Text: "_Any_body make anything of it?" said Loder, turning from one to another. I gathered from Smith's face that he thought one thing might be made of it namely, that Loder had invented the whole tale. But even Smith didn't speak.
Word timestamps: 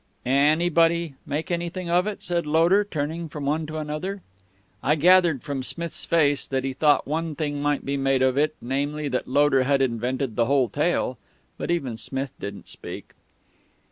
"_Any_body 0.25 1.13
make 1.27 1.51
anything 1.51 1.87
of 1.87 2.07
it?" 2.07 2.23
said 2.23 2.47
Loder, 2.47 2.83
turning 2.83 3.29
from 3.29 3.45
one 3.45 3.67
to 3.67 3.77
another. 3.77 4.23
I 4.81 4.95
gathered 4.95 5.43
from 5.43 5.61
Smith's 5.61 6.05
face 6.05 6.47
that 6.47 6.63
he 6.63 6.73
thought 6.73 7.05
one 7.07 7.35
thing 7.35 7.61
might 7.61 7.85
be 7.85 7.97
made 7.97 8.23
of 8.23 8.35
it 8.35 8.55
namely, 8.63 9.09
that 9.09 9.27
Loder 9.27 9.61
had 9.61 9.79
invented 9.79 10.35
the 10.35 10.47
whole 10.47 10.69
tale. 10.69 11.19
But 11.59 11.69
even 11.69 11.97
Smith 11.97 12.31
didn't 12.39 12.67
speak. 12.67 13.13